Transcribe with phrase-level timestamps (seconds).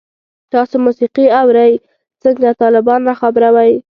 [0.53, 1.71] تاسو موسیقی اورئ؟
[2.23, 3.73] څنګه، طالبان را خبروئ